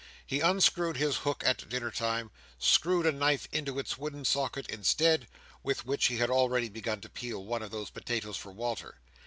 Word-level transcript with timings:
He 0.25 0.39
unscrewed 0.39 0.97
his 0.97 1.17
hook 1.17 1.43
at 1.45 1.69
dinner 1.69 1.91
time, 1.91 2.31
and 2.31 2.31
screwed 2.57 3.05
a 3.05 3.11
knife 3.11 3.47
into 3.51 3.77
its 3.77 3.99
wooden 3.99 4.25
socket 4.25 4.65
instead, 4.67 5.27
with 5.61 5.85
which 5.85 6.07
he 6.07 6.17
had 6.17 6.31
already 6.31 6.69
begun 6.69 7.01
to 7.01 7.09
peel 7.09 7.45
one 7.45 7.61
of 7.61 7.69
these 7.69 7.91
potatoes 7.91 8.35
for 8.37 8.51
Walter. 8.51 8.95